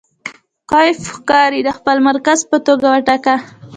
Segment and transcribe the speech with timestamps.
[0.69, 3.35] کیف ښاریې د خپل مرکز په توګه وټاکه.